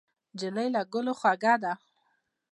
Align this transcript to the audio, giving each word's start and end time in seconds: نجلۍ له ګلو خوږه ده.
نجلۍ 0.33 0.67
له 0.75 0.81
ګلو 0.91 1.13
خوږه 1.19 1.53
ده. 1.63 1.73